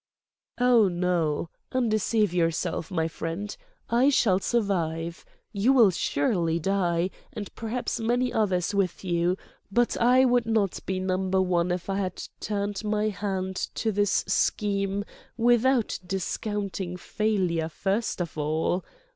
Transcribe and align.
"Oh, 0.59 0.87
no. 0.87 1.49
Undeceive 1.71 2.33
yourself, 2.33 2.89
my 2.89 3.07
friend. 3.07 3.55
I 3.87 4.09
shall 4.09 4.39
survive. 4.39 5.23
You 5.51 5.73
will 5.73 5.91
surely 5.91 6.57
die, 6.57 7.11
and 7.31 7.53
perhaps 7.53 7.99
many 7.99 8.33
others 8.33 8.73
with 8.73 9.03
you; 9.05 9.37
but 9.71 9.95
I 10.01 10.25
would 10.25 10.47
not 10.47 10.79
be 10.87 10.99
Number 10.99 11.39
One 11.39 11.69
if 11.69 11.87
I 11.87 11.97
had 11.99 12.23
turned 12.39 12.83
my 12.83 13.09
hand 13.09 13.55
to 13.75 13.91
this 13.91 14.25
scheme 14.25 15.05
without 15.37 15.99
discounting 16.03 16.97
failure 16.97 17.69
first 17.69 18.19
of 18.21 18.39
all. 18.39 18.83